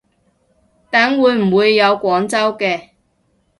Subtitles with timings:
[0.89, 2.89] 等會唔會有廣州嘅